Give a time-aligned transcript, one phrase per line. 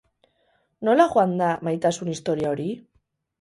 [0.89, 2.67] Nola joan da maitasun historia hori?